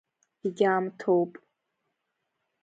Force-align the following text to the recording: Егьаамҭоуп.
Егьаамҭоуп. 0.45 1.31